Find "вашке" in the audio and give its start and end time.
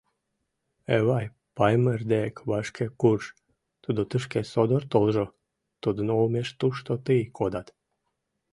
2.49-2.85